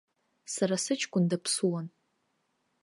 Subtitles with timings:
[0.53, 1.85] Сара сыҷкәын даԥсуан.